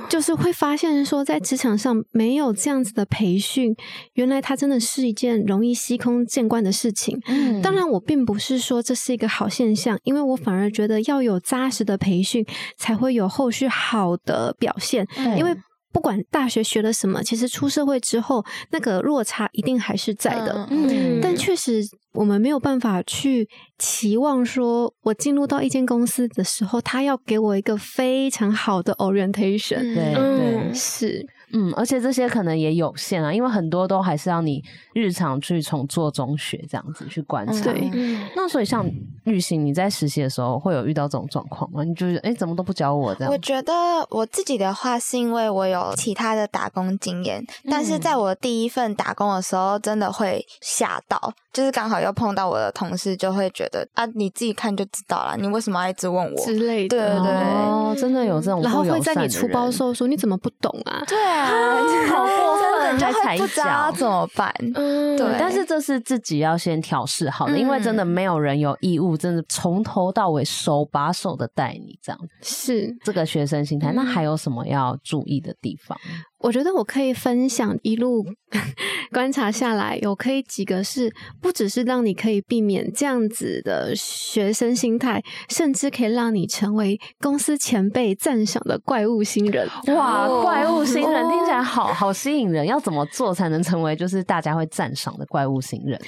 [0.09, 3.75] 就是会发现说，在职场上没有这样子的培训，
[4.15, 7.21] 原来它真的是一件容易司空见惯的事情。
[7.27, 15.57] 嗯，当然，我并不是说这是一个好现象，因为我反而觉得要有扎实的培训，才会有后续好的表现，因为。
[15.93, 20.67] 不管大学学了什么，其实出社会之后，那个落差一定还是在的。
[20.71, 29.95] 嗯，但确实我们没有办法去期望说，我进入到一间公司的时候，他要给我一个非常好的 orientation。
[29.95, 31.27] 对，是。
[31.53, 34.63] 嗯，而且这些可能也有限啊，因为很多都还是要你
[34.95, 37.65] 日常去从做中学这样子去观察。
[37.65, 37.91] 对，
[38.35, 38.85] 那所以像
[39.25, 41.85] 玉欣，你在实习的时候会有遇到这种状况吗？
[41.85, 43.33] 你就是哎，怎么都不教我这样？
[43.33, 43.73] 我觉得
[44.11, 56.97] 我自己的话是因为我有其他的打工经验，但是在我第一份打工的时候，真的会吓到，就是刚好又碰到我的同事，就会觉得啊，你自己看就知道了，你为什么要一直问我之类的？
[56.97, 61.03] 对对对，哦，真的有这种，然后会在你出包的时候说你怎么不懂啊？
[61.07, 61.17] 对
[62.09, 64.55] 好过分，就会不知道怎么办。
[64.75, 65.27] 嗯，对。
[65.39, 72.19] 但是这是自己要先调试好的，嗯，因为真的没有人有义务，真的从头到尾手把手的带你这样。
[72.43, 73.93] 是这个学生心态。
[73.93, 75.99] 那还有什么要注意的地方？
[76.39, 78.25] 我觉得我可以分享一路
[79.11, 89.67] 观察下来，有可以几个是不只是让你可以避免这样子的学生心态，甚至可以让你成为公司前辈赞赏的怪物新人。
[89.95, 96.01] 哇，怪物新人 听起来好好吸引人，要怎么做才能成为就是大家会赞赏的怪物新人？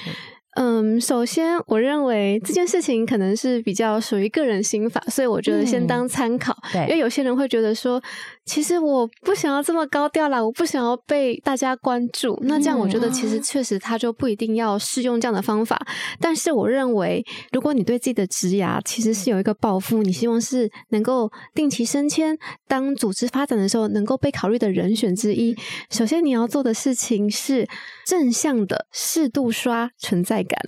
[0.55, 0.68] 嗯，
[0.99, 6.53] 首先，我认为这件事情可能是比较属于个人心法，所以我觉得先当参考。
[6.73, 8.01] 嗯、对，因为有些人会觉得说，
[8.45, 12.37] 其实我不想要这么高调啦，我不想要被大家关注。
[12.43, 15.79] 那这样，我觉得其实确实他就不一定要适用这样的方法。
[16.19, 22.37] 但是，我认为，如果你对自己的职涯其实是有一个抱负，你希望是能够定期升迁，
[22.67, 25.55] 当组织发展的时候能够被考虑的人选之一，
[25.89, 27.67] 首先你要做的事情是
[28.05, 30.59] 正向的适度刷存在感。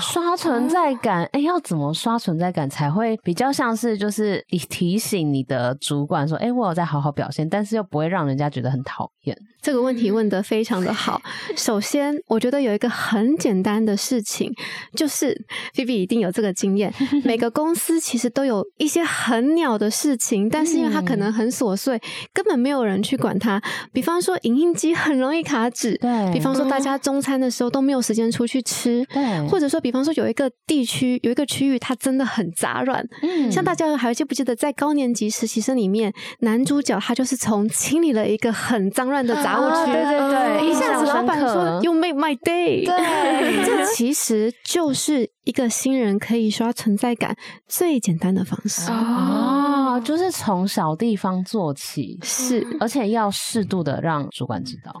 [0.00, 9.36] 刷存在感，哎、要怎么刷存在感才会比较像是就是你提醒你的主管说，哎、我有在好好表现，但是又不会让人家觉得很讨厌。
[9.62, 11.20] 这个问题问得非常的好。
[11.56, 14.52] 首先，我觉得有一个很简单的事情，
[14.94, 15.36] 就是
[15.74, 16.92] 菲比一定有这个经验。
[17.24, 22.00] 每个公司其实都有一些很鸟的事情，但是因为它可能很琐碎，
[22.32, 23.60] 根本没有人去管它。
[23.92, 33.06] 比方说，影印机很容易卡纸；对，比方说，大家中餐的时候都没有时间出去吃；对，或者说，比方说，有一个地区有一个区域，它真的很杂乱。
[33.22, 39.49] 嗯，像大家还记不记得，在高年级实习生里面，男主角他就是从清理了一个很脏乱的杂。
[39.56, 47.36] 啊、对对对，一下子老板说 “You make my day”，对， 这其实就是一个新人可以刷存在感
[47.66, 48.90] 最简单的方式。
[48.90, 54.92] 哦，就是从小地方做起，是，而且要适度的让主管知道。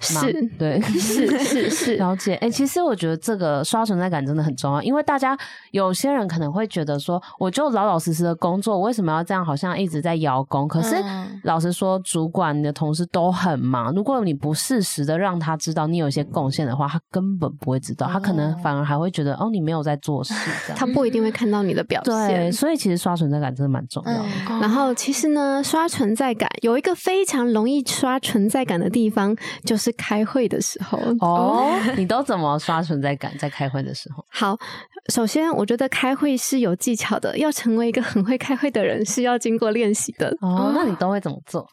[0.00, 2.34] 是对， 是是是，了解。
[2.36, 5.36] 哎、欸，其实我觉得这个刷存在感真的很重要，因为大家
[5.72, 9.44] 有些人可能会觉得说，我就老老实实的工作，我为什么要这样？
[9.44, 10.66] 好像一直在邀功。
[10.66, 10.96] 可是
[11.44, 20.32] 老实说，主管、你的同事都很忙，如果你不适时的让他知道你有一些贡献的话，他根本不会知道，他可能反而还会觉得哦，你没有在做事，
[20.66, 22.14] 这样他不一定会看到你的表现。
[22.14, 24.24] 对，所以其实刷存在感真的蛮重要的。
[24.60, 29.89] 然后其实呢，刷存在感有一个非常容易刷存在感的地方，就是。
[29.92, 33.36] 开会的时候哦， 你都怎么刷存在感？
[33.38, 34.58] 在开会的时候，好，
[35.12, 40.72] 首先我觉得开会是有技巧的，要成为一个很会开会的人是要经过练习的哦。
[40.74, 41.68] 那你都会怎么做？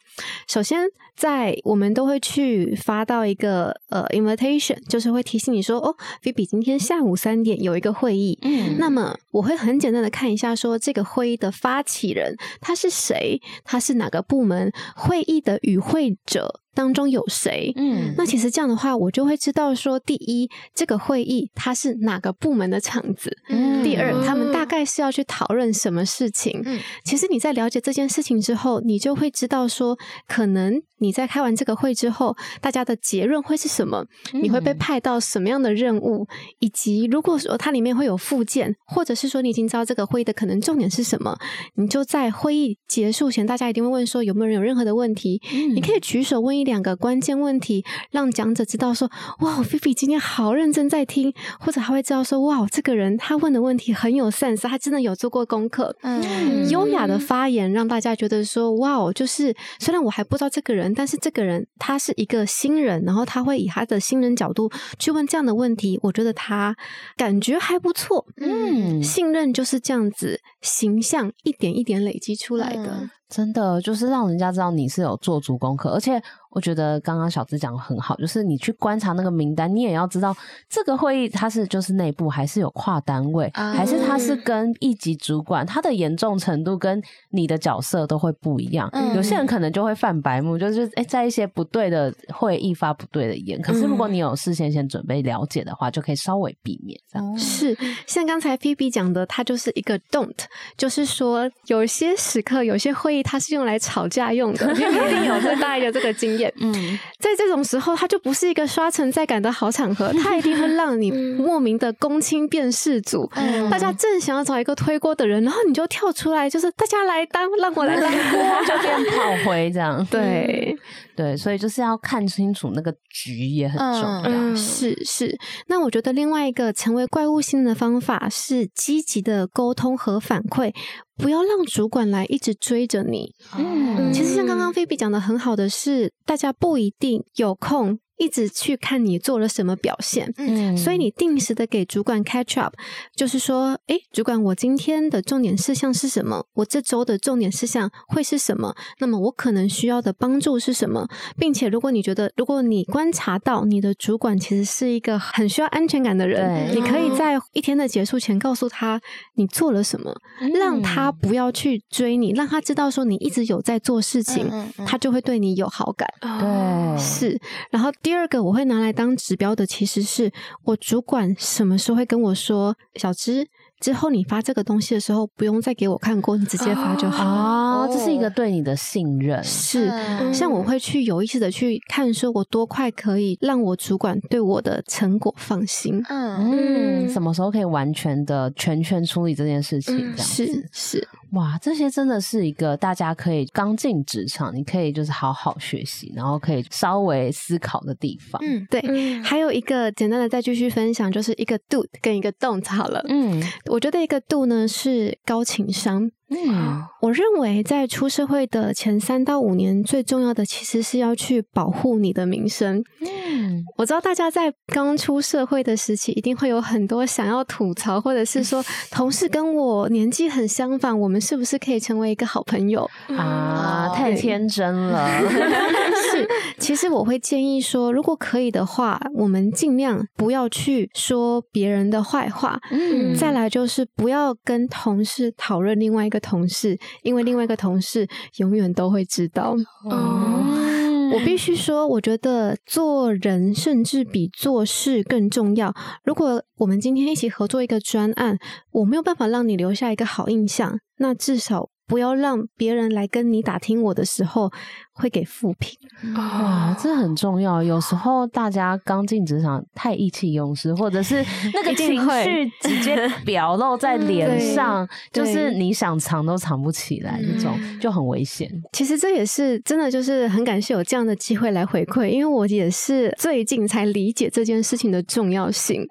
[0.48, 0.80] 首先，
[1.18, 8.38] 在我们都会去发到一个呃 invitation，就是会提醒你说，哦，，Vivi 今天下午三点有一个会议。
[8.44, 16.62] 嗯，那么我会很简单的看一下，说这个会议的发起人他是谁，他是哪个部门，会议的与会者。
[16.78, 17.74] 当中有谁？
[17.76, 26.62] 嗯，那其实这样的话，我就会知道说，第一，这个会议它是哪个部门的场子；嗯，第二，他们大概是要去讨论什么事情。
[26.64, 34.06] 嗯，其实你在了解这件事情之后，你就会知道说，可能你在开完这个会之后，大家的结论会是什么？
[34.34, 36.28] 你会被派到什么样的任务？
[36.60, 41.36] 以及如果说它里面会有附件，或者是说你已经知道这个会议的可能重点是什么，
[41.74, 45.42] 你就在会议结束前，大家一定会问说有没有人有任何的问题？
[45.52, 46.68] 嗯，你可以举手问一。
[46.68, 55.94] 两个关键问题，让讲者知道说，哇，菲菲今天好认真在听，或者他会知道说，哇，这个人他问的问题很有 sense，他真的有做过功课。
[56.04, 66.74] 嗯，优雅的发言让大家觉得说，哇哦，就是虽然我还不知道这个人，但是这个人他是一个新人，然后他会以他的新人角度去问这样的问题，我觉得他
[67.18, 68.26] 感觉还不错。
[68.38, 73.00] 嗯，信任就是这样子，形象一点一点累积出来的。
[73.02, 80.36] 嗯真的就是让人家知道你是有做足功课，而且我觉得刚刚小芝讲的很好，就是你去观察那个名单，你也要知道
[80.70, 88.90] 这个会议它是就是内部还是有跨单位，嗯、还是它是跟一级主管，它的严重程度跟你的角色都会不一样。
[88.94, 93.62] 嗯、有些人可能就会犯白目，就是诶在一些不对的会议发不对的言。
[93.62, 97.38] 可是如果你有事先先准备了解的话，就可以稍微避免这样。
[97.38, 100.38] 是像刚才 Phoebe 讲的，它就是一个 don't，
[100.78, 103.24] 就是说有些时刻有些会议。
[103.24, 106.54] 它是用来吵架用的， 因为一定有最大一个这个经验。
[106.60, 106.74] 嗯，
[107.20, 113.30] 在这种时候，它就不是一个刷存在感的好场合， 它一定会让你莫名的公亲变世主。
[113.36, 120.06] 嗯，大家正想要找一个推锅的人，然后你就跳出来，就是大家来当，让我来当锅，就变炮灰这样。
[120.12, 120.76] 对。
[121.16, 124.22] 对，所以就是要看清楚那个局也很重要。
[124.26, 125.36] 嗯，是是。
[125.66, 130.72] 那我觉得另外一个成为怪物星的方法是积极的沟通和反馈，
[131.18, 133.34] 不要让主管来一直追着你。
[133.58, 138.00] 嗯，其实像刚刚菲比讲的很好的是，大家不一定有空。
[138.18, 142.74] 一直去看你做了什么表现，嗯，所以你定时的给主管 catch up，
[143.16, 146.44] 就是说，诶，主管，我今天的重点事项是什么？
[146.56, 148.76] 我这周的重点事项会是什么？
[149.00, 151.08] 那么我可能需要的帮助是什么？
[151.38, 159.00] 并且，如果你觉得，如果你观察到你的主管其实是一个很需要安全感的人，你可以在一天的结束前告诉他
[159.36, 160.12] 你做了什么，
[160.42, 164.50] 嗯、让他不要去追你，让他知道说你一直有在做事情，
[164.88, 166.12] 他就会对你有好感。
[166.20, 167.40] 对，是，
[167.70, 167.92] 然后。
[168.08, 170.32] 第二个我会拿来当指标的，其实是
[170.64, 173.50] 我主管什么时候会跟我说，小芝。
[173.80, 177.26] 之后你发这个东西的时候，不用再给我看过，你直接发就好。
[177.26, 179.44] 哦，这是一个对你的信任。
[179.44, 179.92] 是，
[180.34, 186.04] 像我会去有意识的去看，说我多快可以让我主管对我的成果放心。
[186.10, 189.98] 嗯嗯，什么时候可以完全的全权处理这件事情？
[189.98, 190.46] 这样子。
[190.46, 198.42] 是是，哇，这些真的是一个大家可以刚进职场，你可以就是好好学习，然后可以稍微思考的地方。
[198.44, 198.82] 嗯，对。
[199.22, 203.04] 还有一个简单的再继续分享，就是一个 do 跟一个 don't 好了。
[203.08, 203.42] 嗯。
[203.70, 206.12] 我觉得一个度呢是高情商。
[206.30, 212.84] 嗯，我认为在出社会的前三到五年，最重要的其实是要去保护你的名声。
[213.00, 218.62] 嗯，我知道大家在刚出社会的时期，一定会有很多想要吐槽，或者是说
[218.92, 223.90] 同事跟我年纪很相仿，我们是不是可以成为一个好朋友啊？
[223.96, 225.08] 太天真了。
[226.12, 226.28] 是，
[226.60, 232.60] 其实我会建议说，如果可以的话，我们尽量不要去说别人的坏话。
[232.72, 236.17] 嗯，再来就是不要跟同事讨论另外一个。
[236.20, 238.08] 同事，因为另外一个同事
[238.38, 239.56] 永远都会知道。
[239.90, 245.74] 哦，我必须说，我觉得做人甚至比做事更重要。
[246.04, 248.38] 如果我们今天一起合作一个专案，
[248.72, 254.52] 我没有办法让你留下一个好印象，那至少不要让别人来跟你打听我的时候。
[254.98, 255.78] 会给负评
[256.16, 257.62] 哇，这很重要。
[257.62, 261.24] 有时候大家刚进职场太意气用事，或者是
[261.54, 268.52] 那个情绪直接 表露在脸上，就是你想藏都藏不起来，那种就很危险。
[268.74, 275.88] 其实这也是真的，就是很感谢有这样的机会来回馈，因为我也是最近才理解这件事情的重要性。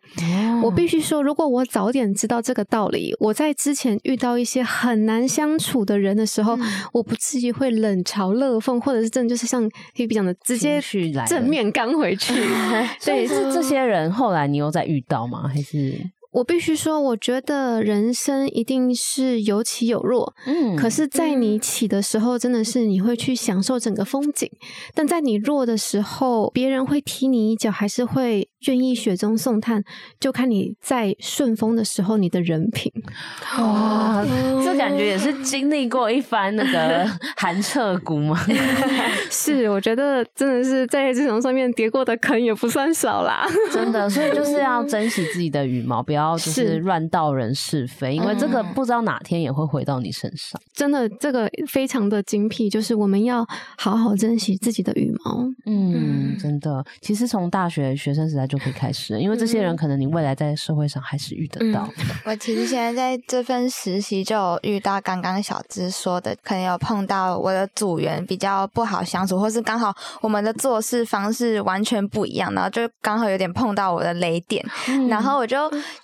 [0.63, 6.59] 我必须说，如果我早点知道这个道理，我在之前遇到一些很难相处的人的时候，
[6.93, 8.96] 我不至于会冷嘲热讽或者。
[9.03, 12.35] 是真的，就是像 P P 讲的，直接去正面刚回去。
[13.05, 15.49] 对，是这些人后来你有再遇到吗？
[15.49, 15.95] 还是？
[16.37, 24.47] 我必须说，我觉得人生一定是有起有落，嗯，可是，在你起的时候，真的是你会去享受整个风景；
[24.95, 29.83] 但在你弱的时候，别人会踢你一脚，还是会愿意雪中送炭，
[30.21, 32.93] 就看你在顺风的时候你的人品。
[33.57, 34.23] 哇，
[34.63, 38.39] 这感觉也是经历过一番那个 寒彻骨吗？
[39.31, 43.47] 是，我觉得真的是在这种上面跌过的坑也不算少啦。
[43.73, 46.26] 真的，所以就是要珍惜自己的羽毛，不要。
[46.27, 50.61] 要就是乱道人是非，是因为这个不知道哪天也会回到你身上。
[50.75, 53.47] 真的，这个非常的精辟，就是我们要
[53.79, 55.43] 好好珍惜自己的羽毛。
[55.67, 61.89] 嗯，嗯真的，其实从大学学生时代就可以开始，因为这些人可能你未来在社会上还是遇得到。
[61.99, 75.59] 嗯、 我其实现在在这份实习就有遇到刚刚小芝说的，可能有碰到我的组员比较不好相处，或是刚好我们的做事方式完全不一样，然后就刚好有点碰到我的雷点，嗯、然后我就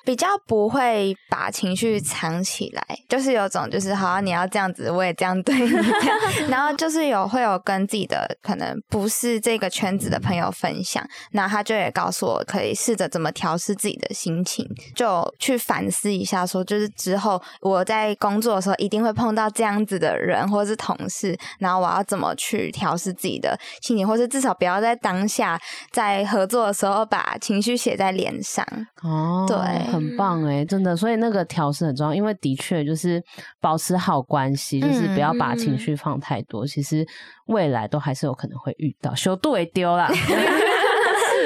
[0.04, 5.70] 比较不会把情绪藏起来，就是有种就是好、啊，你要这样子，我也这样对你，
[6.48, 28.66] 然后就是有会有跟自己的可能不是这个圈子的朋友分享，那他就也告诉我可以试着怎么调试自己的心情，就去反思一下，说就是之后我在工作的时候一定会碰到这样子的人或是同事，然后我要怎么去调试自己的心情，或是至少不要在当下在合作的时候把情绪写在脸上。
[29.02, 29.56] 哦，对，
[29.92, 33.22] 很棒哎，真的，所以那个调试很重要，因为的确就是
[33.60, 37.06] 保持好关系，就是不要把情绪放太多，嗯、其实
[37.46, 40.08] 未来都还是有可能会遇到，修度也丢了。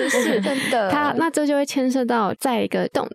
[0.09, 0.23] 是。
[0.23, 3.09] 是 真的，他那这就会牵涉到再一个 don't，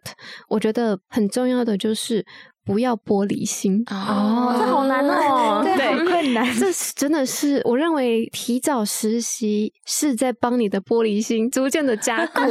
[0.48, 2.26] 我觉得很重要的就是
[2.66, 3.84] 不要玻璃心。
[3.89, 12.42] 哦，这好难哦， 对，很困难， 这是真的是我认为提早实习是在帮你的玻璃心逐渐的加固。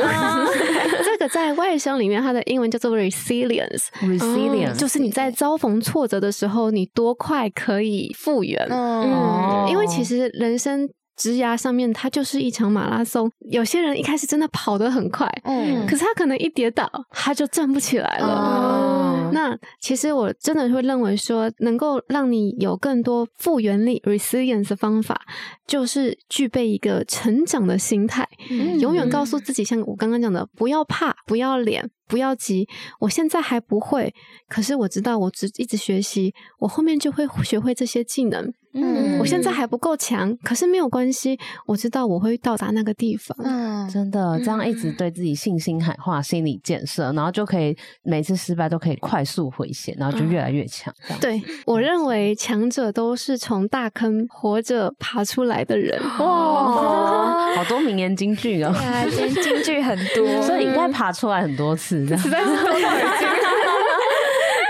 [1.05, 8.67] 这个在外商里面，它的英文叫做 resilience，resilience 就是你在遭逢挫折的时候，你多快可以复原。
[8.71, 10.89] 嗯，因为其实人生。
[11.21, 13.31] 职涯上面，它就是一场马拉松。
[13.51, 18.27] 有些人一开始真的跑得很快，嗯，可是他可能一跌倒，他就站不起来了。
[18.27, 25.21] 哦，那其实我真的会认为说，能够让你有更多复原力 （resilience） 的方法，
[25.67, 31.91] 就是具备一个成长的心态，嗯，永远告诉自己，像我刚刚讲的，不要怕，不要脸。
[32.11, 32.69] 不要急，
[32.99, 34.13] 我现在还不会，
[34.49, 38.53] 可是我知道，我只一直学习，我后面就会学会这些技能。
[38.73, 43.37] 嗯，我现在还不够强，可是没有关系，我知道我会到达那个地方。
[43.43, 50.95] 嗯，真的，这样一直对自己信心喊话、心理建设，然后就可以每次失败都可以快速回血，然后就越来越强。
[51.09, 56.01] 嗯、对，我认为强者都是从大坑活着爬出来的人。
[56.19, 58.73] 哇，哦、好多名言金句哦，
[59.11, 62.07] 金金句很多，所以应该爬出来很多次。
[62.17, 62.73] 实在是多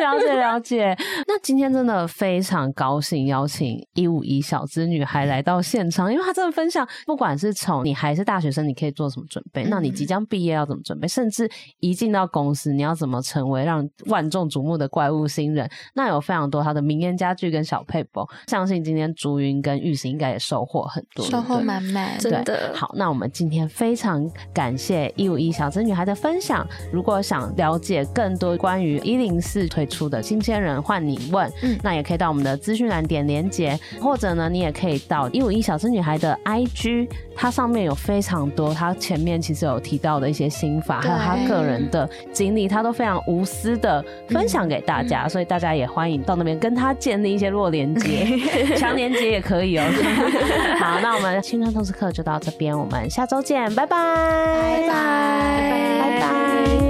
[0.01, 0.97] 了解了解，
[1.27, 11.49] 那今天真的非常高兴邀请一五一小资女孩来到现场，因为她真的分享，不管是从你还是大学生，你可以做什么准备，那你即将毕业要怎么准备，甚至
[11.79, 22.73] 一进到公司，你要怎么成为让万众瞩目的怪物新人，那有非常多她的名言佳句跟小撇步，相信今天竹云跟玉行应该也收获很多，收获满满，真的。
[22.75, 26.67] 好，那我们今天非常感谢一五一小资女孩的分享。
[26.93, 48.27] 如果想了解更多关于一零四推出的新鲜人换你问，嗯，那也可以到我们的资讯栏点连接，或者呢，你也可以到一五一小资女孩的 IG，它上面有非常多，它前面其实有提到的一些心法，还有他个人的经历，他都非常无私的分享给大家，嗯、所以大家也欢迎到那边跟他建立一些弱连接，
[48.79, 49.85] 强连接也可以哦。
[50.79, 56.90] 好，那我们青春透视课就到这边，我们下周见，拜拜，拜拜，拜拜。